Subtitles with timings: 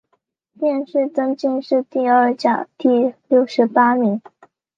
[0.59, 4.19] 殿试登进士第二甲第六十八名。